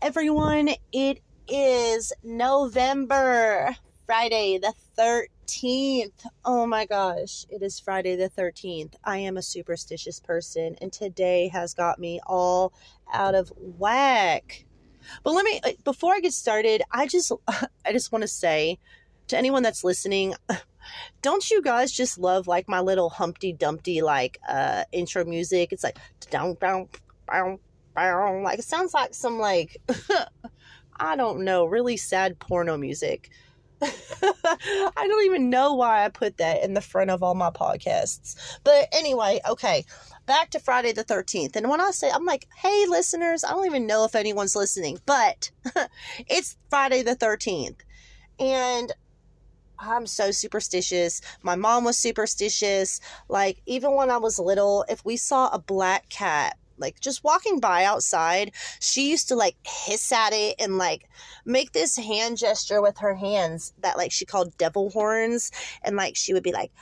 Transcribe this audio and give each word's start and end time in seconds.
everyone. 0.00 0.70
It 0.92 1.20
is 1.48 2.12
November, 2.22 3.74
Friday 4.06 4.58
the 4.58 4.72
13th. 4.96 6.26
Oh 6.44 6.66
my 6.66 6.86
gosh, 6.86 7.46
it 7.48 7.62
is 7.62 7.80
Friday 7.80 8.14
the 8.14 8.30
13th. 8.30 8.94
I 9.02 9.18
am 9.18 9.36
a 9.36 9.42
superstitious 9.42 10.20
person, 10.20 10.76
and 10.80 10.92
today 10.92 11.48
has 11.48 11.74
got 11.74 11.98
me 11.98 12.20
all 12.26 12.72
out 13.12 13.34
of 13.34 13.52
whack. 13.56 14.64
But 15.24 15.32
let 15.32 15.44
me, 15.44 15.60
before 15.84 16.14
I 16.14 16.20
get 16.20 16.32
started, 16.32 16.82
I 16.92 17.06
just, 17.06 17.32
I 17.48 17.92
just 17.92 18.12
want 18.12 18.22
to 18.22 18.28
say 18.28 18.78
to 19.28 19.36
anyone 19.36 19.62
that's 19.62 19.82
listening, 19.82 20.34
don't 21.22 21.50
you 21.50 21.60
guys 21.60 21.90
just 21.90 22.18
love 22.18 22.46
like 22.46 22.68
my 22.68 22.80
little 22.80 23.10
Humpty 23.10 23.52
Dumpty 23.52 24.00
like 24.02 24.38
uh 24.48 24.84
intro 24.92 25.24
music? 25.24 25.72
It's 25.72 25.82
like 25.82 25.98
down 26.30 26.56
down 26.60 26.88
like 28.42 28.58
it 28.58 28.64
sounds 28.64 28.94
like 28.94 29.14
some 29.14 29.38
like 29.38 29.76
I 31.00 31.16
don't 31.16 31.44
know, 31.44 31.64
really 31.64 31.96
sad 31.96 32.38
porno 32.38 32.76
music. 32.76 33.30
I 33.82 35.06
don't 35.08 35.24
even 35.26 35.50
know 35.50 35.74
why 35.74 36.04
I 36.04 36.08
put 36.08 36.38
that 36.38 36.64
in 36.64 36.74
the 36.74 36.80
front 36.80 37.10
of 37.10 37.22
all 37.22 37.34
my 37.34 37.50
podcasts. 37.50 38.58
But 38.64 38.88
anyway, 38.92 39.40
okay, 39.48 39.84
back 40.26 40.50
to 40.50 40.60
Friday 40.60 40.92
the 40.92 41.04
13th. 41.04 41.54
And 41.54 41.68
when 41.68 41.80
I 41.80 41.92
say, 41.92 42.10
I'm 42.10 42.24
like, 42.24 42.48
hey, 42.56 42.86
listeners, 42.88 43.44
I 43.44 43.50
don't 43.50 43.66
even 43.66 43.86
know 43.86 44.04
if 44.04 44.16
anyone's 44.16 44.56
listening, 44.56 44.98
but 45.06 45.50
it's 46.26 46.56
Friday 46.68 47.02
the 47.02 47.14
13th. 47.14 47.76
And 48.40 48.92
I'm 49.78 50.06
so 50.06 50.32
superstitious. 50.32 51.20
My 51.42 51.54
mom 51.54 51.84
was 51.84 51.96
superstitious. 51.96 53.00
Like, 53.28 53.62
even 53.66 53.94
when 53.94 54.10
I 54.10 54.18
was 54.18 54.40
little, 54.40 54.84
if 54.88 55.04
we 55.04 55.16
saw 55.16 55.50
a 55.50 55.58
black 55.60 56.08
cat 56.08 56.56
like 56.78 57.00
just 57.00 57.24
walking 57.24 57.60
by 57.60 57.84
outside, 57.84 58.52
she 58.80 59.10
used 59.10 59.28
to 59.28 59.36
like 59.36 59.56
hiss 59.64 60.12
at 60.12 60.32
it 60.32 60.56
and 60.58 60.78
like 60.78 61.08
make 61.44 61.72
this 61.72 61.96
hand 61.96 62.38
gesture 62.38 62.80
with 62.80 62.98
her 62.98 63.14
hands 63.14 63.72
that 63.80 63.96
like 63.96 64.12
she 64.12 64.24
called 64.24 64.56
devil 64.58 64.90
horns. 64.90 65.50
And 65.82 65.96
like 65.96 66.16
she 66.16 66.34
would 66.34 66.42
be 66.42 66.52
like, 66.52 66.72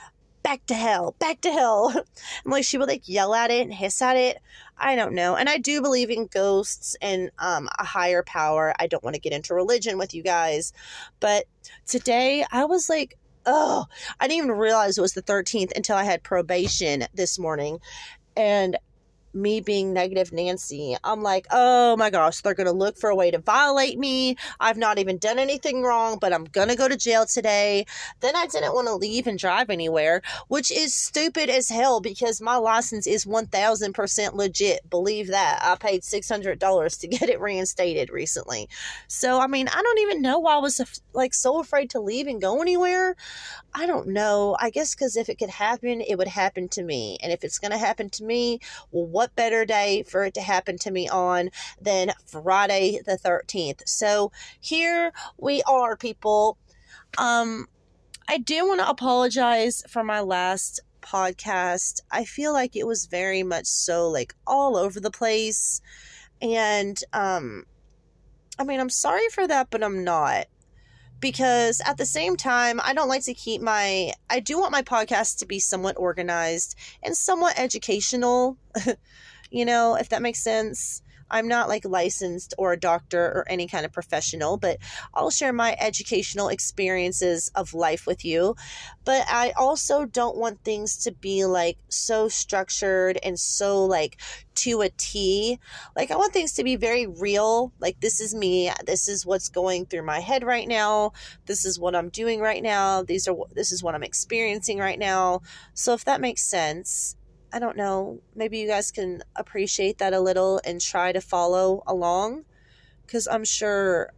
back 0.47 0.65
to 0.65 0.73
hell, 0.73 1.13
back 1.19 1.41
to 1.41 1.51
hell. 1.51 1.89
and 2.43 2.53
like 2.53 2.63
she 2.63 2.77
would 2.77 2.87
like 2.87 3.09
yell 3.09 3.33
at 3.33 3.51
it 3.51 3.61
and 3.61 3.73
hiss 3.73 4.01
at 4.01 4.15
it. 4.15 4.37
I 4.77 4.95
don't 4.95 5.13
know. 5.13 5.35
And 5.35 5.49
I 5.49 5.57
do 5.57 5.81
believe 5.81 6.09
in 6.09 6.27
ghosts 6.27 6.95
and 7.01 7.31
um, 7.39 7.67
a 7.77 7.83
higher 7.83 8.23
power. 8.23 8.73
I 8.79 8.87
don't 8.87 9.03
want 9.03 9.15
to 9.15 9.21
get 9.21 9.33
into 9.33 9.53
religion 9.53 9.97
with 9.97 10.13
you 10.13 10.23
guys. 10.23 10.71
But 11.19 11.45
today 11.85 12.45
I 12.49 12.63
was 12.63 12.89
like, 12.89 13.17
oh, 13.45 13.87
I 14.19 14.27
didn't 14.27 14.45
even 14.45 14.57
realize 14.57 14.97
it 14.97 15.01
was 15.01 15.13
the 15.13 15.21
13th 15.21 15.75
until 15.75 15.97
I 15.97 16.03
had 16.03 16.23
probation 16.23 17.05
this 17.13 17.37
morning. 17.37 17.79
And 18.35 18.77
me 19.37 19.61
being 19.61 19.93
negative 19.93 20.33
Nancy, 20.33 20.95
I'm 21.03 21.21
like, 21.21 21.47
oh 21.51 21.95
my 21.97 22.09
gosh, 22.09 22.41
they're 22.41 22.53
going 22.53 22.67
to 22.67 22.73
look 22.73 22.97
for 22.97 23.09
a 23.09 23.15
way 23.15 23.31
to 23.31 23.39
violate 23.39 23.97
me. 23.97 24.35
I've 24.59 24.77
not 24.77 24.99
even 24.99 25.17
done 25.17 25.39
anything 25.39 25.83
wrong, 25.83 26.17
but 26.19 26.33
I'm 26.33 26.45
going 26.45 26.69
to 26.69 26.75
go 26.75 26.87
to 26.87 26.97
jail 26.97 27.25
today. 27.25 27.85
Then 28.19 28.35
I 28.35 28.47
didn't 28.47 28.73
want 28.73 28.87
to 28.87 28.95
leave 28.95 29.27
and 29.27 29.39
drive 29.39 29.69
anywhere, 29.69 30.21
which 30.47 30.71
is 30.71 30.93
stupid 30.93 31.49
as 31.49 31.69
hell 31.69 32.01
because 32.01 32.41
my 32.41 32.57
license 32.57 33.07
is 33.07 33.25
1000% 33.25 34.33
legit. 34.33 34.89
Believe 34.89 35.27
that. 35.27 35.59
I 35.61 35.75
paid 35.75 36.01
$600 36.01 36.99
to 36.99 37.07
get 37.07 37.29
it 37.29 37.39
reinstated 37.39 38.09
recently. 38.09 38.69
So, 39.07 39.39
I 39.39 39.47
mean, 39.47 39.67
I 39.67 39.81
don't 39.81 39.99
even 39.99 40.21
know 40.21 40.39
why 40.39 40.55
I 40.55 40.59
was 40.59 41.01
like 41.13 41.33
so 41.33 41.59
afraid 41.59 41.89
to 41.91 41.99
leave 41.99 42.27
and 42.27 42.41
go 42.41 42.61
anywhere. 42.61 43.15
I 43.73 43.85
don't 43.85 44.07
know. 44.07 44.57
I 44.59 44.69
guess 44.69 44.95
because 44.95 45.15
if 45.15 45.29
it 45.29 45.37
could 45.37 45.49
happen, 45.49 46.01
it 46.01 46.17
would 46.17 46.27
happen 46.27 46.67
to 46.69 46.83
me. 46.83 47.17
And 47.21 47.31
if 47.31 47.43
it's 47.43 47.59
going 47.59 47.71
to 47.71 47.77
happen 47.77 48.09
to 48.11 48.23
me, 48.23 48.59
well, 48.91 49.05
what 49.05 49.26
better 49.35 49.65
day 49.65 50.03
for 50.03 50.23
it 50.25 50.33
to 50.35 50.41
happen 50.41 50.77
to 50.79 50.91
me 50.91 51.07
on 51.09 51.49
than 51.81 52.13
Friday 52.25 52.99
the 53.05 53.17
13th? 53.17 53.87
So 53.87 54.31
here 54.59 55.11
we 55.37 55.61
are, 55.63 55.95
people. 55.95 56.57
Um, 57.17 57.67
I 58.27 58.37
do 58.37 58.67
want 58.67 58.81
to 58.81 58.89
apologize 58.89 59.83
for 59.87 60.03
my 60.03 60.19
last 60.19 60.81
podcast. 61.01 62.01
I 62.11 62.25
feel 62.25 62.53
like 62.53 62.75
it 62.75 62.85
was 62.85 63.05
very 63.05 63.43
much 63.43 63.65
so 63.65 64.09
like 64.09 64.35
all 64.45 64.75
over 64.75 64.99
the 64.99 65.11
place. 65.11 65.81
And, 66.41 67.01
um, 67.13 67.63
I 68.59 68.63
mean, 68.63 68.79
I'm 68.79 68.89
sorry 68.89 69.29
for 69.31 69.47
that, 69.47 69.69
but 69.69 69.83
I'm 69.83 70.03
not 70.03 70.47
because 71.19 71.81
at 71.85 71.97
the 71.97 72.05
same 72.05 72.35
time, 72.35 72.79
I 72.83 72.93
don't 72.93 73.09
like 73.09 73.23
to 73.23 73.33
keep 73.33 73.61
my, 73.61 74.13
I 74.29 74.39
do 74.39 74.59
want 74.59 74.71
my 74.71 74.81
podcast 74.81 75.39
to 75.39 75.45
be 75.45 75.59
somewhat 75.59 75.97
organized 75.97 76.75
and 77.03 77.15
somewhat 77.15 77.57
educational, 77.57 78.57
you 79.51 79.65
know, 79.65 79.95
if 79.95 80.09
that 80.09 80.21
makes 80.21 80.39
sense. 80.39 81.01
I'm 81.29 81.47
not 81.47 81.69
like 81.69 81.85
licensed 81.85 82.53
or 82.57 82.73
a 82.73 82.79
doctor 82.79 83.25
or 83.25 83.45
any 83.49 83.67
kind 83.67 83.85
of 83.85 83.91
professional, 83.93 84.57
but 84.57 84.77
I'll 85.13 85.29
share 85.29 85.53
my 85.53 85.75
educational 85.79 86.49
experiences 86.49 87.51
of 87.55 87.73
life 87.73 88.05
with 88.05 88.23
you. 88.25 88.55
But 89.05 89.25
I 89.29 89.51
also 89.57 90.05
don't 90.05 90.37
want 90.37 90.63
things 90.63 90.97
to 91.03 91.11
be 91.11 91.45
like 91.45 91.77
so 91.89 92.27
structured 92.27 93.17
and 93.23 93.39
so 93.39 93.85
like 93.85 94.17
to 94.55 94.81
a 94.81 94.89
T. 94.89 95.59
Like 95.95 96.11
I 96.11 96.15
want 96.15 96.33
things 96.33 96.53
to 96.53 96.63
be 96.63 96.75
very 96.75 97.07
real. 97.07 97.71
Like 97.79 97.99
this 97.99 98.19
is 98.19 98.33
me. 98.33 98.71
This 98.85 99.07
is 99.07 99.25
what's 99.25 99.49
going 99.49 99.85
through 99.85 100.03
my 100.03 100.19
head 100.19 100.43
right 100.43 100.67
now. 100.67 101.13
This 101.45 101.65
is 101.65 101.79
what 101.79 101.95
I'm 101.95 102.09
doing 102.09 102.41
right 102.41 102.63
now. 102.63 103.03
These 103.03 103.27
are 103.27 103.35
this 103.53 103.71
is 103.71 103.83
what 103.83 103.95
I'm 103.95 104.03
experiencing 104.03 104.79
right 104.79 104.99
now. 104.99 105.41
So 105.73 105.93
if 105.93 106.05
that 106.05 106.21
makes 106.21 106.41
sense, 106.41 107.15
I 107.51 107.59
don't 107.59 107.77
know, 107.77 108.19
maybe 108.35 108.59
you 108.59 108.67
guys 108.67 108.91
can 108.91 109.23
appreciate 109.35 109.97
that 109.99 110.13
a 110.13 110.19
little 110.19 110.59
and 110.65 110.81
try 110.81 111.11
to 111.11 111.21
follow 111.21 111.83
along. 111.87 112.45
Because 113.05 113.27
I'm 113.27 113.45
sure, 113.45 114.11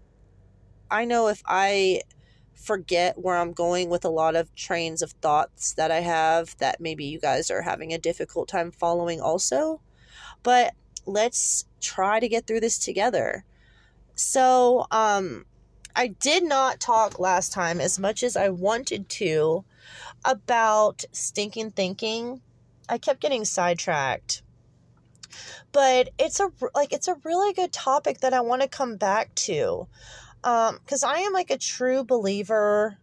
I 0.89 1.05
know 1.05 1.27
if 1.27 1.43
I 1.45 2.01
forget 2.55 3.19
where 3.19 3.37
I'm 3.37 3.53
going 3.53 3.89
with 3.89 4.03
a 4.03 4.09
lot 4.09 4.35
of 4.35 4.53
trains 4.55 5.01
of 5.01 5.11
thoughts 5.11 5.73
that 5.73 5.91
I 5.91 5.99
have, 5.99 6.57
that 6.57 6.81
maybe 6.81 7.05
you 7.05 7.19
guys 7.19 7.51
are 7.51 7.61
having 7.61 7.93
a 7.93 7.99
difficult 7.99 8.47
time 8.47 8.71
following 8.71 9.21
also. 9.21 9.81
But 10.41 10.73
let's 11.05 11.65
try 11.79 12.19
to 12.19 12.27
get 12.27 12.47
through 12.47 12.61
this 12.61 12.79
together. 12.79 13.45
So, 14.15 14.87
um, 14.91 15.45
I 15.95 16.07
did 16.07 16.43
not 16.43 16.79
talk 16.79 17.19
last 17.19 17.51
time 17.51 17.81
as 17.81 17.99
much 17.99 18.23
as 18.23 18.37
I 18.37 18.49
wanted 18.49 19.09
to 19.09 19.65
about 20.23 21.03
stinking 21.11 21.71
thinking 21.71 22.41
I 22.89 22.97
kept 22.97 23.21
getting 23.21 23.45
sidetracked. 23.45 24.41
But 25.71 26.09
it's 26.17 26.39
a 26.39 26.49
like 26.73 26.91
it's 26.91 27.07
a 27.07 27.15
really 27.23 27.53
good 27.53 27.71
topic 27.71 28.19
that 28.21 28.33
I 28.33 28.41
want 28.41 28.63
to 28.63 28.67
come 28.67 28.97
back 28.97 29.33
to. 29.35 29.87
Um 30.43 30.79
cuz 30.87 31.03
I 31.03 31.19
am 31.19 31.33
like 31.33 31.51
a 31.51 31.57
true 31.57 32.03
believer 32.03 32.97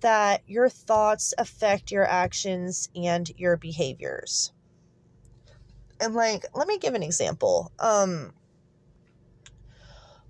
that 0.00 0.42
your 0.46 0.68
thoughts 0.68 1.34
affect 1.36 1.90
your 1.90 2.06
actions 2.06 2.88
and 2.94 3.28
your 3.36 3.56
behaviors. 3.56 4.52
And 6.00 6.14
like 6.14 6.46
let 6.54 6.68
me 6.68 6.78
give 6.78 6.94
an 6.94 7.02
example. 7.02 7.72
Um 7.80 8.32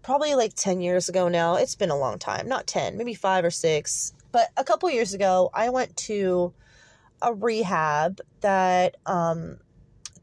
probably 0.02 0.34
like 0.36 0.54
10 0.54 0.80
years 0.80 1.08
ago 1.08 1.28
now. 1.28 1.56
It's 1.56 1.74
been 1.74 1.90
a 1.90 1.98
long 1.98 2.18
time. 2.18 2.48
Not 2.48 2.66
10, 2.66 2.96
maybe 2.96 3.12
5 3.12 3.44
or 3.44 3.50
6. 3.50 4.12
But 4.30 4.50
a 4.56 4.62
couple 4.62 4.88
years 4.88 5.14
ago, 5.14 5.50
I 5.52 5.68
went 5.68 5.96
to 6.08 6.54
a 7.22 7.34
rehab 7.34 8.20
that 8.40 8.96
um, 9.06 9.58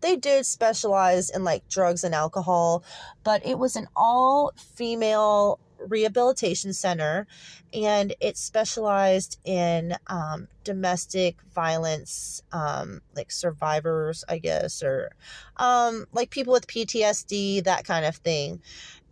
they 0.02 0.16
did 0.16 0.46
specialize 0.46 1.30
in 1.30 1.44
like 1.44 1.68
drugs 1.70 2.04
and 2.04 2.14
alcohol, 2.14 2.84
but 3.24 3.46
it 3.46 3.58
was 3.58 3.76
an 3.76 3.88
all 3.96 4.54
female 4.58 5.59
rehabilitation 5.88 6.74
center 6.74 7.28
and 7.74 8.16
it 8.22 8.38
specialized 8.38 9.40
in 9.44 9.95
um, 10.07 10.48
domestic 10.63 11.38
violence 11.54 12.42
um, 12.51 13.01
like 13.16 13.31
survivors 13.31 14.24
i 14.30 14.38
guess 14.38 14.81
or 14.81 15.12
um, 15.57 16.06
like 16.13 16.30
people 16.30 16.54
with 16.54 16.68
ptsd 16.68 17.63
that 17.63 17.86
kind 17.86 18.06
of 18.06 18.16
thing 18.18 18.62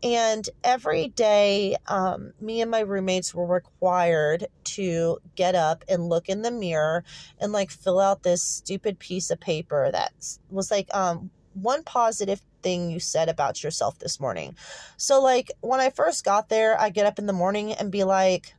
and 0.03 0.50
every 0.63 1.09
day, 1.09 1.75
um, 1.88 2.33
me 2.42 2.62
and 2.62 2.71
my 2.71 2.80
roommates 2.80 3.36
were 3.36 3.45
required 3.45 4.48
to 4.63 5.19
get 5.36 5.53
up 5.53 5.83
and 5.88 6.09
look 6.09 6.27
in 6.27 6.42
the 6.42 6.51
mirror 6.51 7.03
and 7.39 7.51
like 7.51 7.69
fill 7.69 8.00
out 8.00 8.24
this 8.24 8.42
stupid 8.42 8.98
piece 8.98 9.30
of 9.30 9.39
paper 9.39 9.89
that 9.92 10.12
was 10.50 10.71
like 10.71 10.88
um, 10.94 11.30
one 11.53 11.83
positive 11.83 12.42
thing 12.63 12.89
you 12.89 13.00
said 13.00 13.30
about 13.30 13.63
yourself 13.63 14.00
this 14.00 14.19
morning. 14.19 14.56
So, 14.98 15.21
like, 15.21 15.51
when 15.62 15.80
I 15.80 15.89
first 15.92 16.24
got 16.24 16.50
there, 16.50 16.80
I 16.80 16.89
get 16.89 17.06
up 17.06 17.19
in 17.19 17.27
the 17.27 17.33
morning 17.33 17.74
and 17.74 17.92
be 17.92 18.04
like, 18.04 18.56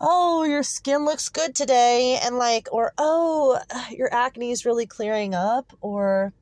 oh, 0.00 0.44
your 0.44 0.62
skin 0.62 1.04
looks 1.04 1.28
good 1.28 1.54
today. 1.54 2.18
And 2.22 2.38
like, 2.38 2.68
or, 2.72 2.92
oh, 2.98 3.60
your 3.90 4.12
acne 4.12 4.50
is 4.50 4.64
really 4.66 4.86
clearing 4.86 5.34
up. 5.34 5.72
Or, 5.80 6.32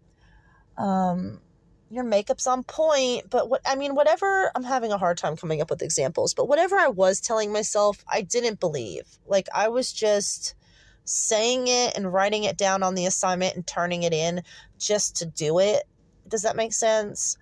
um, 0.79 1.41
your 1.91 2.05
makeup's 2.05 2.47
on 2.47 2.63
point 2.65 3.29
but 3.31 3.49
what 3.49 3.61
i 3.67 3.75
mean 3.75 3.95
whatever 3.95 4.51
i'm 4.55 4.65
having 4.65 4.93
a 4.93 4.99
hard 4.99 5.19
time 5.19 5.37
coming 5.37 5.61
up 5.61 5.71
with 5.71 5.83
examples 5.83 6.35
but 6.35 6.49
whatever 6.49 6.77
i 6.77 6.89
was 6.89 7.21
telling 7.21 7.53
myself 7.53 8.05
i 8.13 8.21
didn't 8.21 8.61
believe 8.61 9.05
like 9.27 9.49
i 9.55 9.69
was 9.69 9.93
just 9.93 10.55
saying 11.05 11.67
it 11.69 11.97
and 11.97 12.13
writing 12.13 12.45
it 12.45 12.57
down 12.57 12.83
on 12.83 12.95
the 12.95 13.07
assignment 13.07 13.57
and 13.57 13.67
turning 13.67 14.03
it 14.03 14.13
in 14.13 14.43
just 14.79 15.17
to 15.17 15.27
do 15.27 15.59
it 15.59 15.85
does 16.29 16.43
that 16.43 16.57
make 16.57 16.73
sense 16.73 17.39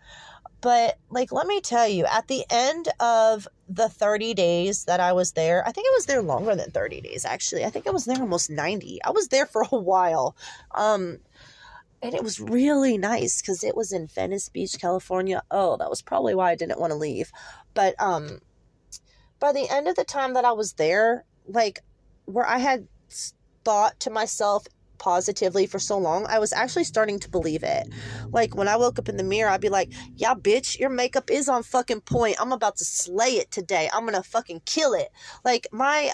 But 0.60 0.98
like 1.10 1.32
let 1.32 1.46
me 1.46 1.60
tell 1.60 1.86
you, 1.86 2.06
at 2.06 2.28
the 2.28 2.44
end 2.50 2.88
of 3.00 3.46
the 3.68 3.88
30 3.88 4.34
days 4.34 4.84
that 4.86 5.00
I 5.00 5.12
was 5.12 5.32
there, 5.32 5.66
I 5.66 5.72
think 5.72 5.86
I 5.86 5.94
was 5.94 6.06
there 6.06 6.22
longer 6.22 6.56
than 6.56 6.70
30 6.70 7.00
days 7.02 7.24
actually. 7.24 7.64
I 7.64 7.70
think 7.70 7.86
I 7.86 7.90
was 7.90 8.04
there 8.04 8.20
almost 8.20 8.50
90. 8.50 9.00
I 9.04 9.10
was 9.10 9.28
there 9.28 9.46
for 9.46 9.62
a 9.70 9.78
while. 9.78 10.36
Um 10.74 11.18
and 12.06 12.14
it 12.14 12.22
was 12.22 12.40
really 12.40 12.96
nice 12.96 13.42
cuz 13.42 13.64
it 13.64 13.76
was 13.76 13.92
in 13.92 14.06
Venice 14.06 14.48
Beach, 14.48 14.78
California. 14.80 15.42
Oh, 15.50 15.76
that 15.76 15.90
was 15.90 16.02
probably 16.02 16.34
why 16.34 16.50
I 16.52 16.54
didn't 16.54 16.80
want 16.80 16.92
to 16.92 16.96
leave. 16.96 17.32
But 17.74 17.94
um 17.98 18.40
by 19.38 19.52
the 19.52 19.68
end 19.68 19.88
of 19.88 19.96
the 19.96 20.04
time 20.04 20.34
that 20.34 20.44
I 20.44 20.52
was 20.52 20.74
there, 20.74 21.24
like 21.46 21.82
where 22.24 22.46
I 22.46 22.58
had 22.58 22.88
thought 23.64 23.98
to 24.00 24.10
myself 24.10 24.66
positively 25.06 25.68
for 25.68 25.78
so 25.78 25.96
long, 25.96 26.26
I 26.26 26.40
was 26.40 26.52
actually 26.52 26.82
starting 26.82 27.20
to 27.20 27.30
believe 27.30 27.62
it. 27.62 27.86
Like 28.30 28.56
when 28.56 28.66
I 28.66 28.74
woke 28.74 28.98
up 28.98 29.08
in 29.08 29.16
the 29.16 29.22
mirror, 29.22 29.48
I'd 29.48 29.60
be 29.60 29.68
like, 29.68 29.92
yeah, 30.16 30.34
bitch, 30.34 30.80
your 30.80 30.90
makeup 30.90 31.30
is 31.30 31.48
on 31.48 31.62
fucking 31.62 32.00
point. 32.00 32.38
I'm 32.40 32.50
about 32.50 32.74
to 32.78 32.84
slay 32.84 33.36
it 33.36 33.52
today. 33.52 33.88
I'm 33.92 34.04
gonna 34.04 34.24
fucking 34.24 34.62
kill 34.66 34.94
it. 34.94 35.10
Like 35.44 35.68
my 35.70 36.10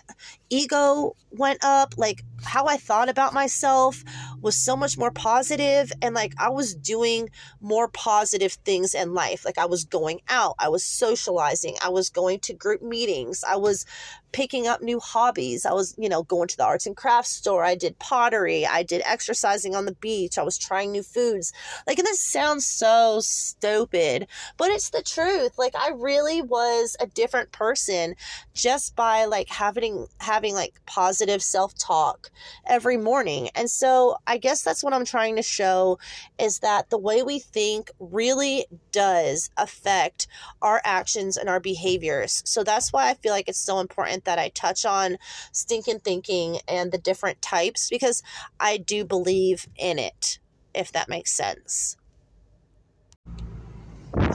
ego 0.51 1.17
went 1.31 1.65
up. 1.65 1.95
Like 1.97 2.23
how 2.45 2.67
I 2.67 2.77
thought 2.77 3.09
about 3.09 3.33
myself 3.33 4.05
was 4.43 4.57
so 4.57 4.77
much 4.77 4.99
more 4.99 5.11
positive 5.11 5.91
and 6.03 6.15
like 6.15 6.35
I 6.37 6.51
was 6.51 6.75
doing 6.75 7.31
more 7.63 7.89
positive 7.89 8.53
things 8.53 8.95
in 8.95 9.15
life. 9.15 9.47
Like 9.47 9.57
I 9.57 9.65
was 9.65 9.85
going 9.87 10.21
out, 10.29 10.55
I 10.59 10.69
was 10.69 10.85
socializing, 10.85 11.77
I 11.83 11.89
was 11.89 12.11
going 12.11 12.41
to 12.41 12.53
group 12.53 12.83
meetings, 12.83 13.43
I 13.43 13.57
was 13.57 13.87
picking 14.33 14.67
up 14.67 14.83
new 14.83 14.99
hobbies. 14.99 15.65
I 15.65 15.73
was, 15.73 15.95
you 15.99 16.09
know, 16.09 16.23
going 16.23 16.49
to 16.49 16.57
the 16.57 16.65
arts 16.65 16.87
and 16.87 16.97
crafts 16.97 17.31
store. 17.31 17.65
I 17.65 17.75
did 17.75 17.99
pottery. 17.99 18.67
I 18.67 18.83
did 18.83 19.03
exercising 19.05 19.75
on 19.75 19.85
the 19.85 19.95
beach. 19.95 20.39
I 20.39 20.43
was 20.43 20.59
trying 20.59 20.93
new 20.93 21.03
foods. 21.03 21.53
Like, 21.87 21.99
and 21.99 22.07
this 22.07 22.21
sounds 22.21 22.67
so 22.67 23.21
stupid, 23.21 24.27
but 24.57 24.71
it's 24.71 24.91
the 24.91 25.03
truth. 25.03 25.59
Like, 25.59 25.75
I 25.77 25.91
really 25.95 26.43
was 26.43 26.97
a 27.01 27.07
different 27.07 27.53
person 27.53 28.15
just 28.55 28.97
by 28.97 29.27
like 29.27 29.49
having, 29.49 30.07
having 30.19 30.55
like 30.55 30.81
positive 30.87 31.43
self 31.43 31.75
talk 31.75 32.31
every 32.67 32.97
morning. 32.97 33.51
And 33.55 33.71
so 33.71 34.17
I 34.27 34.39
guess 34.39 34.63
that's 34.63 34.83
what 34.83 34.93
I'm 34.93 35.05
trying 35.05 35.37
to 35.37 35.43
show 35.43 35.99
is 36.39 36.61
that 36.61 36.91
the 36.91 36.99
way 36.99 37.23
we 37.23 37.39
think 37.39 37.91
really 37.99 38.67
does 38.91 39.51
affect 39.57 40.27
our 40.61 40.81
actions 40.85 41.37
and 41.37 41.49
our 41.49 41.61
behaviors. 41.61 42.43
So 42.47 42.65
that's 42.65 42.93
why 42.93 43.11
I 43.11 43.15
feel 43.15 43.33
like 43.33 43.49
it's 43.49 43.59
so 43.59 43.79
that 44.25 44.39
I 44.39 44.49
touch 44.49 44.85
on 44.85 45.19
stinking 45.53 46.01
thinking 46.01 46.59
and 46.69 46.93
the 46.93 46.99
different 46.99 47.43
types 47.43 47.89
because 47.89 48.23
I 48.59 48.77
do 48.77 49.05
believe 49.05 49.67
in 49.77 49.99
it, 49.99 50.39
if 50.75 50.93
that 50.93 51.09
makes 51.09 51.33
sense. 51.33 51.97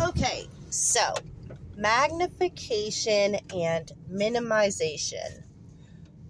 Okay, 0.02 0.48
so 0.70 1.14
magnification 1.76 3.36
and 3.54 3.92
minimization 4.12 5.44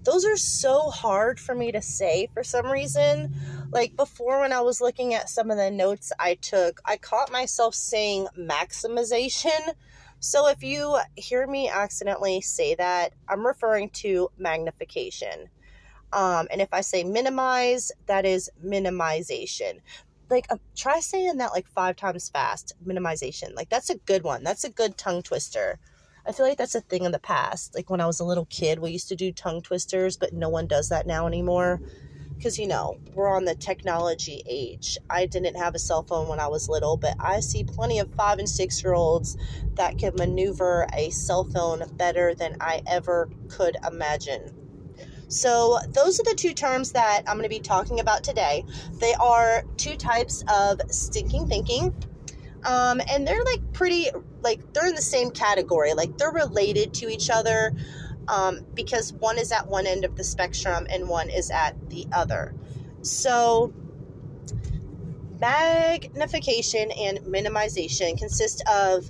those 0.07 0.23
are 0.23 0.37
so 0.37 0.89
hard 0.89 1.37
for 1.37 1.53
me 1.53 1.69
to 1.73 1.81
say 1.81 2.29
for 2.33 2.41
some 2.41 2.67
reason. 2.67 3.35
Like 3.73 3.97
before, 3.97 4.39
when 4.39 4.53
I 4.53 4.61
was 4.61 4.79
looking 4.79 5.13
at 5.13 5.29
some 5.29 5.51
of 5.51 5.57
the 5.57 5.69
notes 5.69 6.13
I 6.17 6.35
took, 6.35 6.79
I 6.85 6.95
caught 6.95 7.29
myself 7.29 7.75
saying 7.75 8.27
maximization. 8.39 9.73
So 10.19 10.47
if 10.47 10.63
you 10.63 10.99
hear 11.15 11.45
me 11.47 11.69
accidentally 11.69 12.41
say 12.41 12.75
that, 12.75 13.13
I'm 13.29 13.45
referring 13.45 13.89
to 13.91 14.29
magnification. 14.37 15.49
Um, 16.13 16.47
and 16.51 16.61
if 16.61 16.69
I 16.71 16.81
say 16.81 17.03
minimize, 17.03 17.91
that 18.07 18.25
is 18.25 18.49
minimization. 18.65 19.79
Like, 20.29 20.47
uh, 20.49 20.57
try 20.75 20.99
saying 20.99 21.37
that 21.37 21.51
like 21.51 21.67
five 21.67 21.95
times 21.95 22.29
fast. 22.29 22.73
Minimization. 22.85 23.55
Like, 23.55 23.69
that's 23.69 23.89
a 23.89 23.97
good 23.97 24.23
one. 24.23 24.43
That's 24.43 24.63
a 24.63 24.69
good 24.69 24.97
tongue 24.97 25.21
twister. 25.21 25.79
I 26.27 26.33
feel 26.33 26.45
like 26.45 26.57
that's 26.57 26.75
a 26.75 26.81
thing 26.81 27.05
in 27.05 27.13
the 27.13 27.19
past. 27.19 27.73
Like 27.73 27.89
when 27.89 28.01
I 28.01 28.05
was 28.05 28.19
a 28.19 28.25
little 28.25 28.45
kid, 28.45 28.79
we 28.79 28.91
used 28.91 29.07
to 29.07 29.15
do 29.15 29.31
tongue 29.31 29.61
twisters, 29.61 30.17
but 30.17 30.33
no 30.33 30.49
one 30.49 30.67
does 30.67 30.89
that 30.89 31.07
now 31.07 31.25
anymore. 31.25 31.79
Because, 32.37 32.59
you 32.59 32.67
know, 32.67 32.99
we're 33.13 33.27
on 33.27 33.45
the 33.45 33.55
technology 33.55 34.43
age. 34.47 34.97
I 35.09 35.25
didn't 35.25 35.55
have 35.55 35.75
a 35.75 35.79
cell 35.79 36.03
phone 36.03 36.27
when 36.27 36.39
I 36.39 36.47
was 36.47 36.69
little, 36.69 36.95
but 36.97 37.15
I 37.19 37.39
see 37.39 37.63
plenty 37.63 37.99
of 37.99 38.13
five 38.13 38.39
and 38.39 38.47
six 38.47 38.83
year 38.83 38.93
olds 38.93 39.37
that 39.73 39.97
can 39.97 40.15
maneuver 40.15 40.87
a 40.93 41.09
cell 41.09 41.43
phone 41.43 41.83
better 41.93 42.35
than 42.35 42.57
I 42.61 42.81
ever 42.87 43.29
could 43.49 43.77
imagine. 43.89 44.53
So, 45.29 45.79
those 45.89 46.19
are 46.19 46.23
the 46.23 46.35
two 46.35 46.53
terms 46.53 46.93
that 46.93 47.23
I'm 47.27 47.35
going 47.35 47.43
to 47.43 47.49
be 47.49 47.59
talking 47.59 47.99
about 47.99 48.23
today. 48.23 48.63
They 48.93 49.13
are 49.15 49.63
two 49.75 49.97
types 49.97 50.43
of 50.47 50.79
stinking 50.89 51.47
thinking 51.47 51.93
um, 52.63 53.01
and 53.09 53.27
they're 53.27 53.43
like 53.43 53.73
pretty 53.73 54.09
like 54.41 54.73
they're 54.73 54.87
in 54.87 54.95
the 54.95 55.01
same 55.01 55.31
category 55.31 55.93
like 55.93 56.17
they're 56.17 56.31
related 56.31 56.93
to 56.95 57.09
each 57.09 57.29
other 57.29 57.73
um, 58.27 58.65
because 58.73 59.13
one 59.13 59.37
is 59.37 59.51
at 59.51 59.67
one 59.67 59.87
end 59.87 60.05
of 60.05 60.15
the 60.15 60.23
spectrum 60.23 60.87
and 60.89 61.07
one 61.07 61.29
is 61.29 61.49
at 61.51 61.75
the 61.89 62.05
other 62.11 62.53
so 63.01 63.73
magnification 65.39 66.91
and 66.91 67.19
minimization 67.19 68.17
consist 68.17 68.63
of 68.67 69.09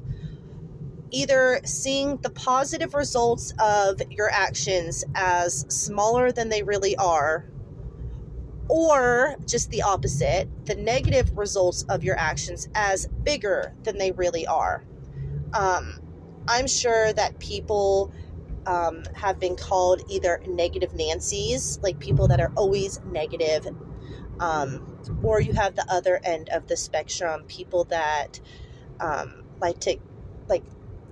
either 1.11 1.61
seeing 1.63 2.17
the 2.17 2.29
positive 2.29 2.93
results 2.93 3.53
of 3.59 4.01
your 4.11 4.29
actions 4.29 5.05
as 5.15 5.65
smaller 5.69 6.31
than 6.31 6.49
they 6.49 6.63
really 6.63 6.95
are 6.97 7.45
or 8.69 9.35
just 9.45 9.69
the 9.69 9.81
opposite, 9.81 10.49
the 10.65 10.75
negative 10.75 11.37
results 11.37 11.83
of 11.83 12.03
your 12.03 12.17
actions 12.17 12.67
as 12.75 13.07
bigger 13.23 13.73
than 13.83 13.97
they 13.97 14.11
really 14.11 14.45
are. 14.45 14.83
Um, 15.53 15.99
I'm 16.47 16.67
sure 16.67 17.13
that 17.13 17.39
people 17.39 18.11
um, 18.67 19.03
have 19.15 19.39
been 19.39 19.55
called 19.55 20.03
either 20.09 20.41
negative 20.47 20.93
Nancy's, 20.93 21.79
like 21.81 21.99
people 21.99 22.27
that 22.27 22.39
are 22.39 22.51
always 22.55 22.99
negative, 23.11 23.67
um, 24.39 24.99
or 25.23 25.41
you 25.41 25.53
have 25.53 25.75
the 25.75 25.85
other 25.89 26.19
end 26.23 26.49
of 26.49 26.67
the 26.67 26.77
spectrum, 26.77 27.43
people 27.47 27.85
that 27.85 28.39
um, 28.99 29.43
like 29.59 29.79
to 29.81 29.97
like 30.47 30.63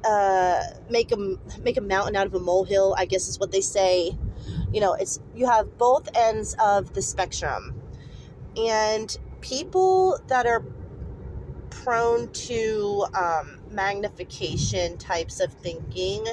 uh, 0.04 0.62
make 0.90 1.12
a 1.12 1.18
make 1.64 1.78
a 1.78 1.82
mountain 1.82 2.16
out 2.16 2.28
of 2.28 2.36
a 2.36 2.40
molehill. 2.40 2.94
I 2.98 3.06
guess 3.06 3.28
is 3.28 3.40
what 3.40 3.52
they 3.52 3.62
say 3.62 4.16
you 4.72 4.82
know 4.82 4.94
it's 4.94 5.20
you 5.34 5.48
have 5.48 5.78
both 5.78 6.10
ends 6.16 6.56
of 6.60 6.94
the 6.94 7.02
spectrum 7.02 7.82
and 8.58 9.18
people 9.42 10.20
that 10.28 10.46
are 10.46 10.64
prone 11.70 12.32
to 12.32 13.06
um, 13.14 13.60
magnification 13.70 14.98
types 14.98 15.40
of 15.40 15.54
thinking 15.54 16.26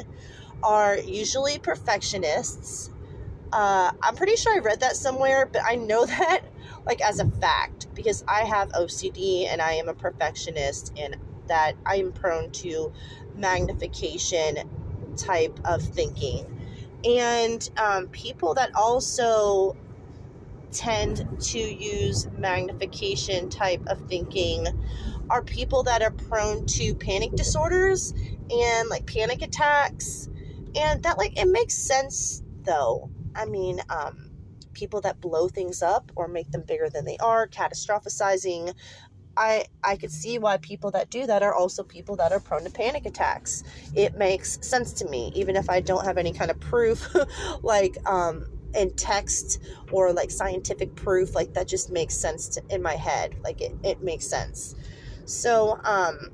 are 0.62 0.98
usually 0.98 1.58
perfectionists. 1.58 2.90
Uh, 3.52 3.92
i'm 4.02 4.16
pretty 4.16 4.34
sure 4.34 4.54
i 4.54 4.58
read 4.60 4.80
that 4.80 4.96
somewhere 4.96 5.44
but 5.44 5.60
i 5.66 5.74
know 5.74 6.06
that 6.06 6.40
like 6.86 7.02
as 7.02 7.20
a 7.20 7.30
fact 7.32 7.86
because 7.94 8.24
i 8.26 8.44
have 8.44 8.70
ocd 8.70 9.46
and 9.46 9.60
i 9.60 9.72
am 9.72 9.90
a 9.90 9.94
perfectionist 9.94 10.90
and 10.96 11.16
that 11.48 11.74
i 11.84 11.96
am 11.96 12.12
prone 12.12 12.50
to 12.50 12.90
magnification 13.34 14.56
type 15.16 15.58
of 15.64 15.82
thinking. 15.82 16.46
And 17.04 17.68
um, 17.76 18.08
people 18.08 18.54
that 18.54 18.74
also 18.74 19.76
tend 20.70 21.26
to 21.40 21.58
use 21.58 22.28
magnification 22.38 23.50
type 23.50 23.82
of 23.88 24.08
thinking 24.08 24.66
are 25.28 25.42
people 25.42 25.82
that 25.82 26.02
are 26.02 26.10
prone 26.10 26.64
to 26.66 26.94
panic 26.94 27.32
disorders 27.32 28.14
and 28.50 28.88
like 28.88 29.06
panic 29.06 29.42
attacks 29.42 30.28
and 30.76 31.02
that 31.02 31.18
like 31.18 31.38
it 31.38 31.48
makes 31.48 31.74
sense 31.74 32.42
though 32.62 33.10
i 33.34 33.44
mean 33.44 33.80
um 33.90 34.30
people 34.72 35.00
that 35.00 35.20
blow 35.20 35.48
things 35.48 35.82
up 35.82 36.10
or 36.16 36.28
make 36.28 36.50
them 36.50 36.62
bigger 36.66 36.88
than 36.88 37.04
they 37.04 37.18
are 37.18 37.46
catastrophizing 37.46 38.72
I 39.36 39.64
I 39.82 39.96
could 39.96 40.12
see 40.12 40.38
why 40.38 40.58
people 40.58 40.90
that 40.92 41.10
do 41.10 41.26
that 41.26 41.42
are 41.42 41.54
also 41.54 41.82
people 41.82 42.16
that 42.16 42.32
are 42.32 42.40
prone 42.40 42.64
to 42.64 42.70
panic 42.70 43.06
attacks. 43.06 43.64
It 43.94 44.16
makes 44.16 44.58
sense 44.66 44.92
to 44.94 45.08
me, 45.08 45.32
even 45.34 45.56
if 45.56 45.70
I 45.70 45.80
don't 45.80 46.04
have 46.04 46.18
any 46.18 46.32
kind 46.32 46.50
of 46.50 46.60
proof, 46.60 47.08
like 47.62 47.96
um, 48.06 48.46
in 48.74 48.94
text 48.94 49.60
or 49.90 50.12
like 50.12 50.30
scientific 50.30 50.94
proof. 50.94 51.34
Like 51.34 51.54
that 51.54 51.66
just 51.66 51.90
makes 51.90 52.14
sense 52.14 52.48
to, 52.48 52.62
in 52.68 52.82
my 52.82 52.94
head. 52.94 53.36
Like 53.42 53.60
it 53.60 53.74
it 53.82 54.02
makes 54.02 54.26
sense. 54.26 54.74
So 55.24 55.80
um, 55.84 56.30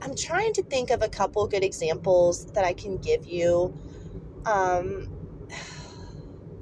I'm 0.00 0.14
trying 0.14 0.52
to 0.54 0.62
think 0.62 0.90
of 0.90 1.02
a 1.02 1.08
couple 1.08 1.46
good 1.46 1.64
examples 1.64 2.46
that 2.52 2.64
I 2.64 2.72
can 2.72 2.98
give 2.98 3.26
you. 3.26 3.74
Um, 4.46 5.08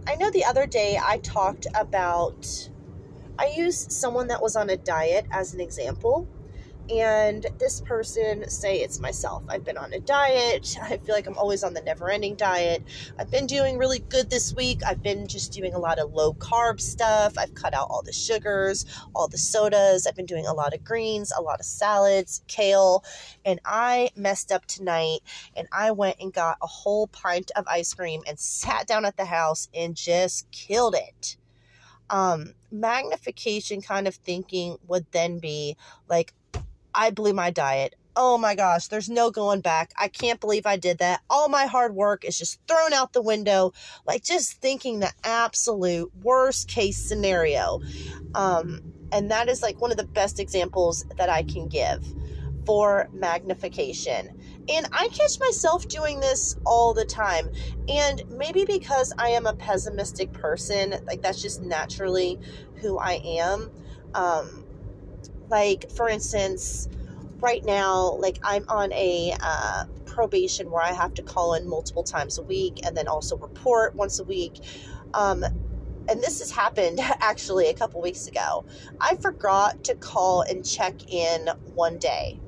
I 0.07 0.15
know 0.17 0.31
the 0.31 0.45
other 0.45 0.67
day 0.67 0.99
I 1.03 1.19
talked 1.19 1.67
about 1.75 2.71
I 3.39 3.53
used 3.55 3.93
someone 3.93 4.29
that 4.29 4.41
was 4.41 4.57
on 4.57 4.71
a 4.71 4.77
diet 4.77 5.27
as 5.31 5.53
an 5.53 5.61
example 5.61 6.27
and 6.91 7.47
this 7.59 7.81
person 7.81 8.49
say 8.49 8.79
it's 8.81 9.01
myself. 9.01 9.43
I've 9.49 9.65
been 9.65 9.77
on 9.77 9.93
a 9.93 10.01
diet. 10.01 10.77
I 10.83 10.97
feel 10.99 11.15
like 11.15 11.27
i'm 11.27 11.39
always 11.39 11.65
on 11.65 11.75
the 11.75 11.83
never 11.83 12.11
ending 12.11 12.35
diet. 12.37 12.83
I've 13.19 13.31
been 13.31 13.47
doing 13.47 13.79
really 13.79 14.01
good 14.01 14.31
this 14.31 14.55
week. 14.55 14.81
I've 14.87 15.03
been 15.03 15.27
just 15.27 15.53
doing 15.53 15.75
a 15.75 15.79
lot 15.79 15.99
of 15.99 16.13
low 16.13 16.35
carb 16.35 16.81
stuff. 16.81 17.37
I've 17.39 17.55
cut 17.55 17.75
out 17.75 17.89
all 17.91 18.03
the 18.03 18.13
sugars 18.13 18.85
all 19.15 19.29
the 19.29 19.39
sodas. 19.39 20.07
I've 20.07 20.17
been 20.17 20.27
doing 20.27 20.47
a 20.47 20.53
lot 20.53 20.75
of 20.75 20.85
greens 20.85 21.33
a 21.37 21.43
lot 21.43 21.61
of 21.61 21.67
salads 21.67 22.43
kale 22.47 23.05
and 23.45 23.61
i 23.65 24.11
messed 24.17 24.53
up 24.53 24.67
tonight 24.67 25.21
and 25.57 25.67
i 25.73 25.91
went 25.91 26.17
and 26.21 26.33
got 26.33 26.57
a 26.63 26.67
whole 26.67 27.07
pint 27.09 27.51
of 27.57 27.67
ice 27.69 27.95
cream 27.95 28.23
and 28.27 28.39
sat 28.39 28.87
down 28.87 29.05
at 29.05 29.17
the 29.17 29.25
house 29.25 29.69
and 29.75 29.95
just 29.95 30.51
killed 30.51 30.95
it. 30.95 31.37
Um 32.11 32.55
magnification 32.71 33.81
kind 33.81 34.07
of 34.07 34.15
thinking 34.15 34.77
would 34.87 35.07
then 35.13 35.39
be 35.39 35.77
like 36.09 36.33
I 36.97 37.11
blew 37.11 37.35
my 37.35 37.51
diet. 37.51 37.95
Oh 38.19 38.39
my 38.39 38.55
gosh, 38.55 38.89
there's 38.89 39.11
no 39.11 39.31
going 39.31 39.61
back. 39.61 39.93
I 39.99 40.09
can't 40.09 40.41
believe 40.41 40.65
I 40.65 40.79
did 40.79 40.99
that. 40.99 41.21
All 41.29 41.51
my 41.51 41.67
hard 41.67 41.95
work 41.95 42.25
is 42.25 42.39
just 42.39 42.59
thrown 42.67 42.95
out 42.95 43.13
the 43.13 43.21
window. 43.21 43.75
Like 44.07 44.25
just 44.25 44.55
thinking 44.63 45.01
the 45.01 45.13
absolute 45.23 46.11
worst 46.23 46.69
case 46.69 46.97
scenario. 46.97 47.83
Um, 48.35 48.81
and 49.13 49.31
that 49.31 49.51
is 49.51 49.61
like 49.61 49.81
one 49.83 49.91
of 49.91 49.99
the 49.99 50.07
best 50.07 50.41
examples 50.41 51.05
that 51.19 51.29
I 51.29 51.43
can 51.43 51.69
give 51.69 52.03
for 52.65 53.09
magnification. 53.13 54.41
And 54.69 54.89
I 54.93 55.09
catch 55.09 55.39
myself 55.39 55.87
doing 55.87 56.21
this 56.21 56.57
all 56.65 56.95
the 56.95 57.05
time. 57.05 57.51
And 57.89 58.23
maybe 58.31 58.65
because 58.65 59.13
I 59.19 59.29
am 59.29 59.47
a 59.47 59.55
pessimistic 59.55 60.33
person, 60.33 60.95
like 61.07 61.21
that's 61.21 61.43
just 61.43 61.63
naturally 61.63 62.41
who 62.81 62.99
I 62.99 63.21
am. 63.25 63.71
Um, 64.15 64.66
like, 65.49 65.91
for 65.91 66.09
instance, 66.09 66.89
right 67.41 67.65
now, 67.65 68.15
like 68.15 68.39
I'm 68.43 68.65
on 68.69 68.93
a 68.93 69.35
uh, 69.41 69.85
probation 70.05 70.71
where 70.71 70.83
I 70.83 70.93
have 70.93 71.15
to 71.15 71.23
call 71.23 71.55
in 71.55 71.69
multiple 71.69 72.03
times 72.03 72.39
a 72.39 72.43
week 72.43 72.81
and 72.85 72.97
then 72.97 73.09
also 73.09 73.37
report 73.37 73.95
once 73.95 74.19
a 74.19 74.25
week. 74.25 74.61
Um, 75.15 75.45
and 76.09 76.23
this 76.23 76.39
has 76.39 76.51
happened 76.51 77.01
actually 77.21 77.69
a 77.69 77.75
couple 77.75 78.01
weeks 78.01 78.27
ago. 78.27 78.65
I 79.01 79.17
forgot 79.17 79.85
to 79.85 79.95
call 79.95 80.43
and 80.43 80.65
check 80.65 81.13
in 81.13 81.49
one 81.75 81.99
day. 81.99 82.41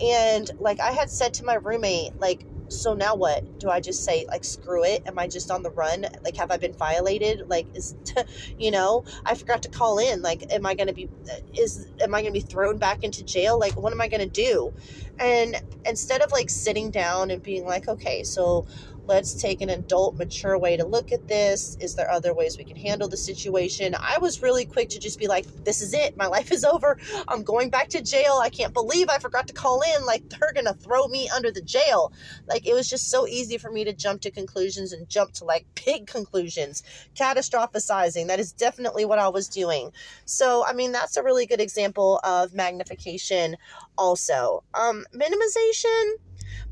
And 0.00 0.50
like 0.58 0.80
I 0.80 0.92
had 0.92 1.10
said 1.10 1.34
to 1.34 1.44
my 1.44 1.54
roommate, 1.54 2.18
like, 2.20 2.44
so 2.70 2.94
now 2.94 3.16
what? 3.16 3.44
Do 3.58 3.70
i 3.70 3.80
just 3.80 4.04
say 4.04 4.26
like 4.28 4.44
screw 4.44 4.84
it? 4.84 5.02
Am 5.06 5.18
i 5.18 5.28
just 5.28 5.50
on 5.50 5.62
the 5.62 5.70
run? 5.72 6.06
Like 6.24 6.36
have 6.38 6.50
i 6.50 6.58
been 6.58 6.74
violated? 6.74 7.42
Like 7.48 7.68
is 7.74 7.96
you 8.58 8.70
know? 8.72 9.04
I 9.26 9.34
forgot 9.36 9.62
to 9.64 9.70
call 9.70 9.98
in. 9.98 10.22
Like 10.22 10.44
am 10.50 10.66
i 10.66 10.74
gonna 10.74 10.94
be 10.94 11.10
is 11.58 11.88
am 12.02 12.14
i 12.14 12.22
gonna 12.22 12.32
be 12.32 12.40
thrown 12.40 12.78
back 12.78 13.04
into 13.04 13.24
jail? 13.24 13.58
Like 13.58 13.80
what 13.80 13.92
am 13.92 14.00
i 14.02 14.08
gonna 14.08 14.26
do? 14.28 14.74
And 15.18 15.56
instead 15.86 16.22
of 16.22 16.32
like 16.32 16.50
sitting 16.50 16.90
down 16.90 17.30
and 17.30 17.42
being 17.42 17.64
like 17.66 17.88
okay 17.88 18.24
so 18.24 18.66
Let's 19.06 19.34
take 19.34 19.60
an 19.60 19.70
adult, 19.70 20.16
mature 20.16 20.58
way 20.58 20.76
to 20.76 20.84
look 20.84 21.12
at 21.12 21.28
this. 21.28 21.76
Is 21.80 21.94
there 21.94 22.10
other 22.10 22.34
ways 22.34 22.58
we 22.58 22.64
can 22.64 22.76
handle 22.76 23.08
the 23.08 23.16
situation? 23.16 23.94
I 23.94 24.18
was 24.18 24.42
really 24.42 24.64
quick 24.64 24.88
to 24.90 24.98
just 24.98 25.18
be 25.18 25.28
like, 25.28 25.46
this 25.64 25.80
is 25.80 25.94
it. 25.94 26.16
My 26.16 26.26
life 26.36 26.50
is 26.50 26.64
over. 26.64 26.98
I'm 27.28 27.44
going 27.44 27.70
back 27.70 27.88
to 27.90 28.02
jail. 28.02 28.40
I 28.42 28.50
can't 28.50 28.74
believe 28.74 29.08
I 29.08 29.18
forgot 29.18 29.46
to 29.46 29.52
call 29.52 29.82
in. 29.82 30.04
Like, 30.04 30.28
they're 30.28 30.52
going 30.52 30.66
to 30.66 30.74
throw 30.74 31.06
me 31.06 31.28
under 31.28 31.52
the 31.52 31.62
jail. 31.62 32.12
Like, 32.48 32.66
it 32.66 32.74
was 32.74 32.90
just 32.90 33.08
so 33.08 33.26
easy 33.28 33.58
for 33.58 33.70
me 33.70 33.84
to 33.84 33.92
jump 33.92 34.22
to 34.22 34.30
conclusions 34.30 34.92
and 34.92 35.08
jump 35.08 35.32
to 35.34 35.44
like 35.44 35.66
big 35.84 36.06
conclusions, 36.16 36.82
catastrophizing. 37.14 38.26
That 38.26 38.40
is 38.40 38.52
definitely 38.52 39.04
what 39.04 39.20
I 39.20 39.28
was 39.28 39.48
doing. 39.48 39.92
So, 40.24 40.64
I 40.66 40.72
mean, 40.72 40.90
that's 40.90 41.16
a 41.16 41.22
really 41.22 41.46
good 41.46 41.60
example 41.60 42.20
of 42.24 42.54
magnification, 42.54 43.56
also. 43.96 44.64
Um, 44.74 45.04
minimization 45.14 46.14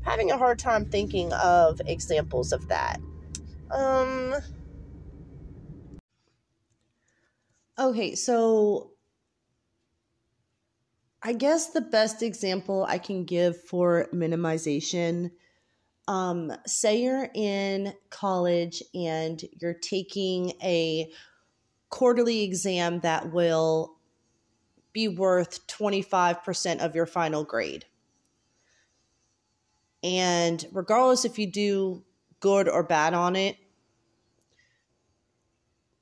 having 0.01 0.31
a 0.31 0.37
hard 0.37 0.59
time 0.59 0.85
thinking 0.85 1.31
of 1.33 1.81
examples 1.85 2.51
of 2.51 2.67
that. 2.67 2.99
Um 3.71 4.35
Okay, 7.77 8.15
so 8.15 8.91
I 11.21 11.33
guess 11.33 11.71
the 11.71 11.81
best 11.81 12.23
example 12.23 12.85
I 12.87 12.99
can 12.99 13.25
give 13.25 13.61
for 13.63 14.07
minimization 14.13 15.31
um, 16.07 16.51
say 16.67 17.01
you're 17.01 17.29
in 17.33 17.93
college 18.09 18.83
and 18.93 19.41
you're 19.59 19.73
taking 19.73 20.51
a 20.61 21.09
quarterly 21.89 22.43
exam 22.43 22.99
that 22.99 23.31
will 23.31 23.97
be 24.93 25.07
worth 25.07 25.65
25% 25.67 26.79
of 26.79 26.95
your 26.95 27.05
final 27.05 27.43
grade. 27.43 27.85
And 30.05 30.63
regardless 30.71 31.25
if 31.25 31.39
you 31.39 31.51
do 31.51 32.03
good 32.39 32.69
or 32.69 32.83
bad 32.83 33.15
on 33.15 33.35
it, 33.35 33.57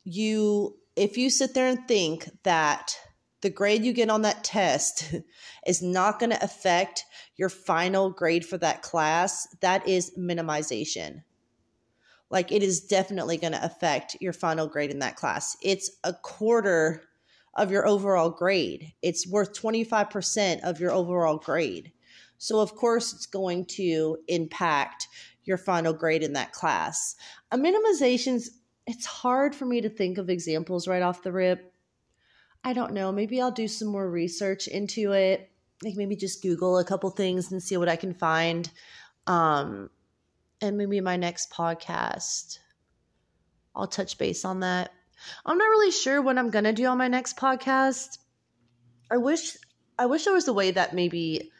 you 0.03 0.75
if 0.97 1.17
you 1.17 1.29
sit 1.29 1.53
there 1.53 1.67
and 1.69 1.87
think 1.87 2.29
that 2.43 2.97
the 3.39 3.49
grade 3.49 3.85
you 3.85 3.93
get 3.93 4.09
on 4.09 4.23
that 4.23 4.43
test 4.43 5.15
is 5.65 5.81
not 5.81 6.19
going 6.19 6.31
to 6.31 6.43
affect 6.43 7.05
your 7.37 7.47
final 7.47 8.09
grade 8.09 8.45
for 8.45 8.57
that 8.57 8.81
class, 8.81 9.47
that 9.61 9.87
is 9.87 10.11
minimization. 10.19 11.23
Like 12.29 12.51
it 12.51 12.61
is 12.61 12.81
definitely 12.81 13.37
going 13.37 13.53
to 13.53 13.63
affect 13.63 14.17
your 14.19 14.33
final 14.33 14.67
grade 14.67 14.91
in 14.91 14.99
that 14.99 15.15
class. 15.15 15.55
It's 15.61 15.89
a 16.03 16.11
quarter 16.11 17.03
of 17.55 17.71
your 17.71 17.87
overall 17.87 18.31
grade. 18.31 18.91
It's 19.01 19.25
worth 19.25 19.53
25% 19.53 20.59
of 20.61 20.81
your 20.81 20.91
overall 20.91 21.37
grade. 21.37 21.93
So, 22.37 22.59
of 22.59 22.75
course, 22.75 23.13
it's 23.13 23.25
going 23.25 23.65
to 23.65 24.17
impact 24.27 25.07
your 25.45 25.57
final 25.57 25.93
grade 25.93 26.23
in 26.23 26.33
that 26.33 26.51
class. 26.51 27.15
A 27.51 27.57
minimizations, 27.57 28.49
it's 28.87 29.05
hard 29.05 29.55
for 29.55 29.65
me 29.65 29.81
to 29.81 29.89
think 29.89 30.17
of 30.17 30.29
examples 30.29 30.87
right 30.87 31.01
off 31.01 31.23
the 31.23 31.31
rip. 31.31 31.73
I 32.63 32.73
don't 32.73 32.93
know. 32.93 33.11
Maybe 33.11 33.41
I'll 33.41 33.51
do 33.51 33.67
some 33.67 33.89
more 33.89 34.09
research 34.09 34.67
into 34.67 35.11
it. 35.11 35.49
Like 35.83 35.95
maybe 35.95 36.15
just 36.15 36.41
Google 36.41 36.77
a 36.77 36.85
couple 36.85 37.09
things 37.09 37.51
and 37.51 37.61
see 37.61 37.75
what 37.75 37.89
I 37.89 37.97
can 37.97 38.13
find. 38.13 38.69
Um, 39.27 39.89
and 40.61 40.77
maybe 40.77 41.01
my 41.01 41.17
next 41.17 41.51
podcast, 41.51 42.59
I'll 43.75 43.87
touch 43.87 44.17
base 44.17 44.45
on 44.45 44.61
that. 44.61 44.91
I'm 45.45 45.57
not 45.57 45.65
really 45.65 45.91
sure 45.91 46.21
what 46.21 46.37
I'm 46.37 46.49
gonna 46.49 46.73
do 46.73 46.85
on 46.85 46.97
my 46.97 47.07
next 47.07 47.37
podcast. 47.37 48.17
I 49.11 49.17
wish 49.17 49.57
I 49.97 50.05
wish 50.05 50.25
there 50.25 50.33
was 50.33 50.47
a 50.47 50.53
way 50.53 50.71
that 50.71 50.93
maybe 50.93 51.51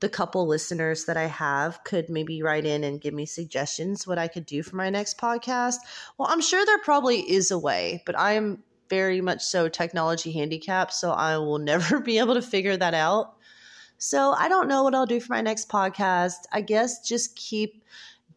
the 0.00 0.08
couple 0.08 0.46
listeners 0.46 1.06
that 1.06 1.16
I 1.16 1.26
have 1.26 1.82
could 1.84 2.08
maybe 2.08 2.42
write 2.42 2.64
in 2.64 2.84
and 2.84 3.00
give 3.00 3.14
me 3.14 3.26
suggestions 3.26 4.06
what 4.06 4.18
I 4.18 4.28
could 4.28 4.46
do 4.46 4.62
for 4.62 4.76
my 4.76 4.90
next 4.90 5.18
podcast. 5.18 5.76
Well, 6.16 6.28
I'm 6.30 6.40
sure 6.40 6.64
there 6.64 6.78
probably 6.78 7.18
is 7.18 7.50
a 7.50 7.58
way, 7.58 8.02
but 8.06 8.18
I'm 8.18 8.62
very 8.88 9.20
much 9.20 9.42
so 9.42 9.68
technology 9.68 10.32
handicapped, 10.32 10.92
so 10.92 11.10
I 11.10 11.38
will 11.38 11.58
never 11.58 12.00
be 12.00 12.18
able 12.18 12.34
to 12.34 12.42
figure 12.42 12.76
that 12.76 12.94
out. 12.94 13.34
So 13.98 14.32
I 14.32 14.48
don't 14.48 14.68
know 14.68 14.84
what 14.84 14.94
I'll 14.94 15.06
do 15.06 15.20
for 15.20 15.32
my 15.32 15.40
next 15.40 15.68
podcast. 15.68 16.46
I 16.52 16.60
guess 16.60 17.06
just 17.06 17.34
keep 17.34 17.82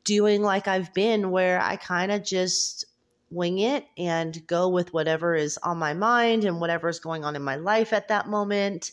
doing 0.04 0.42
like 0.42 0.68
I've 0.68 0.94
been, 0.96 1.30
where 1.30 1.62
I 1.62 1.76
kind 1.76 2.12
of 2.12 2.24
just 2.24 2.86
wing 3.30 3.60
it 3.60 3.86
and 3.98 4.46
go 4.48 4.68
with 4.70 4.94
whatever 4.94 5.36
is 5.36 5.58
on 5.60 5.78
my 5.78 5.94
mind 5.94 6.44
and 6.44 6.60
whatever 6.60 6.90
is 6.90 7.00
going 7.00 7.24
on 7.24 7.36
in 7.36 7.44
my 7.44 7.56
life 7.56 7.94
at 7.94 8.08
that 8.08 8.28
moment. 8.28 8.92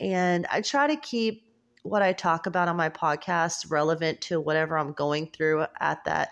And 0.00 0.46
I 0.50 0.62
try 0.62 0.86
to 0.88 0.96
keep 0.96 1.47
what 1.88 2.02
I 2.02 2.12
talk 2.12 2.46
about 2.46 2.68
on 2.68 2.76
my 2.76 2.88
podcast 2.88 3.70
relevant 3.70 4.20
to 4.22 4.40
whatever 4.40 4.78
I'm 4.78 4.92
going 4.92 5.30
through 5.30 5.66
at 5.80 6.04
that 6.04 6.30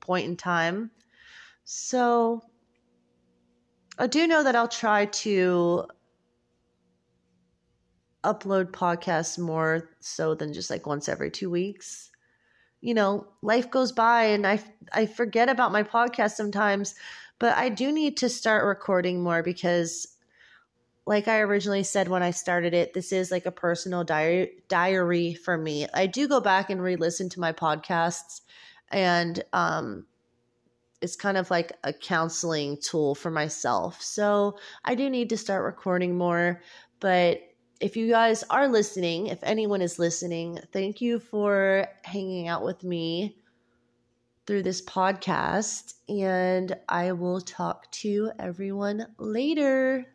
point 0.00 0.26
in 0.26 0.36
time. 0.36 0.90
So 1.64 2.42
I 3.98 4.06
do 4.06 4.26
know 4.26 4.42
that 4.42 4.56
I'll 4.56 4.68
try 4.68 5.06
to 5.06 5.86
upload 8.24 8.72
podcasts 8.72 9.38
more 9.38 9.90
so 10.00 10.34
than 10.34 10.52
just 10.52 10.70
like 10.70 10.86
once 10.86 11.08
every 11.08 11.30
2 11.30 11.48
weeks. 11.50 12.10
You 12.80 12.94
know, 12.94 13.28
life 13.42 13.70
goes 13.70 13.92
by 13.92 14.24
and 14.24 14.46
I 14.46 14.60
I 14.92 15.06
forget 15.06 15.48
about 15.48 15.72
my 15.72 15.82
podcast 15.82 16.32
sometimes, 16.32 16.94
but 17.38 17.56
I 17.56 17.68
do 17.68 17.92
need 17.92 18.16
to 18.18 18.28
start 18.28 18.64
recording 18.64 19.22
more 19.22 19.42
because 19.42 20.15
like 21.06 21.28
I 21.28 21.38
originally 21.38 21.84
said 21.84 22.08
when 22.08 22.22
I 22.22 22.32
started 22.32 22.74
it, 22.74 22.92
this 22.92 23.12
is 23.12 23.30
like 23.30 23.46
a 23.46 23.52
personal 23.52 24.02
diary 24.02 24.62
diary 24.68 25.34
for 25.34 25.56
me. 25.56 25.86
I 25.94 26.06
do 26.06 26.26
go 26.28 26.40
back 26.40 26.68
and 26.68 26.82
re-listen 26.82 27.28
to 27.30 27.40
my 27.40 27.52
podcasts 27.52 28.40
and 28.90 29.42
um 29.52 30.06
it's 31.00 31.14
kind 31.14 31.36
of 31.36 31.50
like 31.50 31.72
a 31.84 31.92
counseling 31.92 32.78
tool 32.78 33.14
for 33.14 33.30
myself. 33.30 34.02
So 34.02 34.58
I 34.84 34.94
do 34.94 35.08
need 35.08 35.28
to 35.28 35.36
start 35.36 35.64
recording 35.64 36.16
more, 36.16 36.62
but 37.00 37.42
if 37.80 37.96
you 37.96 38.08
guys 38.08 38.42
are 38.48 38.66
listening, 38.66 39.26
if 39.26 39.38
anyone 39.42 39.82
is 39.82 39.98
listening, 39.98 40.58
thank 40.72 41.02
you 41.02 41.20
for 41.20 41.86
hanging 42.02 42.48
out 42.48 42.64
with 42.64 42.82
me 42.82 43.36
through 44.46 44.62
this 44.62 44.80
podcast 44.80 45.94
and 46.08 46.74
I 46.88 47.12
will 47.12 47.40
talk 47.40 47.90
to 47.92 48.32
everyone 48.38 49.06
later. 49.18 50.06